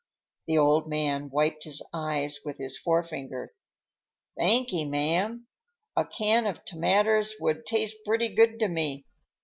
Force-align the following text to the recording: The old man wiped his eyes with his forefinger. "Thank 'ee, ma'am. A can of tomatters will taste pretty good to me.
The 0.47 0.57
old 0.57 0.89
man 0.89 1.29
wiped 1.29 1.63
his 1.63 1.83
eyes 1.93 2.39
with 2.43 2.57
his 2.57 2.75
forefinger. 2.75 3.53
"Thank 4.35 4.73
'ee, 4.73 4.83
ma'am. 4.83 5.45
A 5.95 6.05
can 6.05 6.47
of 6.47 6.65
tomatters 6.65 7.33
will 7.39 7.61
taste 7.61 7.97
pretty 8.03 8.29
good 8.33 8.57
to 8.61 8.67
me. 8.67 9.05